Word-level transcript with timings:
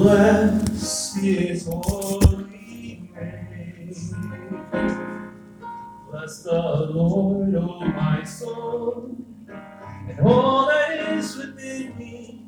Bless 0.00 1.14
his 1.16 1.66
holy 1.66 3.10
name. 3.14 3.92
Bless 6.10 6.42
the 6.42 6.88
Lord, 6.94 7.54
O 7.54 7.80
my 7.84 8.24
soul, 8.24 9.14
and 10.08 10.20
all 10.20 10.68
that 10.68 11.12
is 11.18 11.36
within 11.36 11.98
me. 11.98 12.46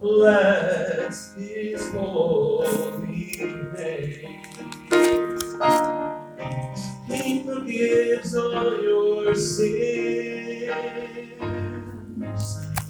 Bless 0.00 1.34
his 1.34 1.90
holy 1.90 3.36
name. 3.76 4.40
He 7.06 7.42
forgives 7.42 8.34
all 8.34 8.82
your 8.82 9.34
sins. 9.34 10.72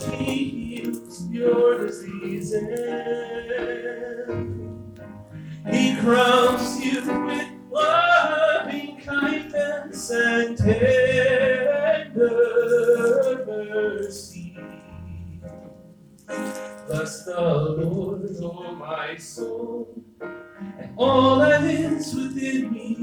He 0.09 0.77
heals 0.77 1.27
your 1.29 1.87
diseases. 1.89 3.62
Crowns 6.02 6.84
you 6.84 7.01
with 7.27 7.48
loving 7.70 9.01
kindness 9.02 10.11
and 10.11 10.59
tender 10.59 10.75
mercy. 13.47 14.59
Bless 16.88 17.25
the 17.25 17.41
Lord, 17.41 18.28
O 18.42 18.75
my 18.75 19.16
soul, 19.16 19.95
and 20.20 20.92
all 20.97 21.38
that 21.38 21.62
is 21.62 22.12
within 22.16 22.73
me. 22.73 22.97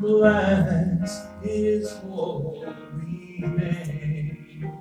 Bless 0.00 1.24
His 1.40 1.92
holy 1.98 2.66
name. 3.38 4.72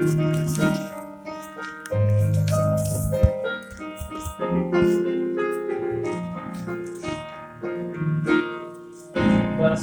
Bless 0.00 0.16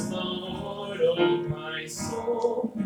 the 0.08 0.16
Lord, 0.16 1.00
my 1.48 1.86
soul, 1.86 2.76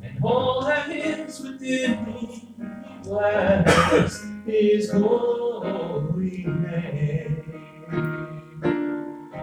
and 0.00 0.22
all 0.22 0.64
that 0.64 0.88
is 0.88 1.40
within 1.40 2.04
me. 2.06 2.54
Bless 3.02 4.24
His 4.46 4.92
holy. 4.92 6.44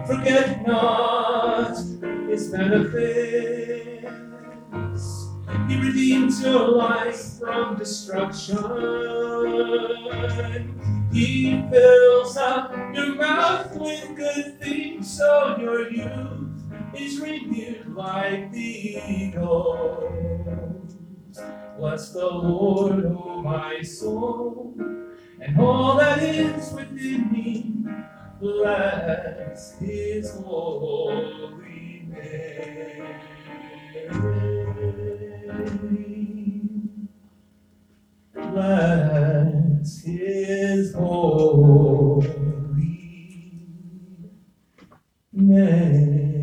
Forget 0.06 0.66
not 0.66 1.76
His 2.26 2.48
benefits. 2.48 3.83
He 5.68 5.80
redeems 5.80 6.42
your 6.42 6.68
life 6.68 7.38
from 7.38 7.76
destruction. 7.76 8.58
He 11.12 11.64
fills 11.70 12.36
up 12.36 12.74
your 12.94 13.14
mouth 13.14 13.74
with 13.76 14.14
good 14.16 14.60
things, 14.60 15.16
so 15.16 15.56
your 15.58 15.90
youth 15.90 16.62
is 16.94 17.20
renewed 17.20 17.94
like 17.94 18.52
the 18.52 19.00
eagles. 19.08 20.54
Bless 21.78 22.12
the 22.12 22.26
Lord, 22.26 23.04
O 23.06 23.42
my 23.42 23.80
soul, 23.82 24.74
and 25.40 25.60
all 25.60 25.96
that 25.96 26.22
is 26.22 26.72
within 26.72 27.32
me. 27.32 27.86
Bless 28.40 29.78
His 29.78 30.30
holy 30.34 32.06
name. 32.08 33.14
name. 45.36 46.34